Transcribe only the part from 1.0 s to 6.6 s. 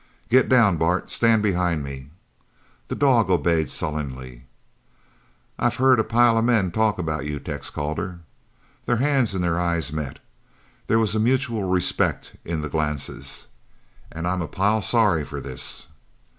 Stand behind me!" The dog obeyed sullenly. "I've heard a pile of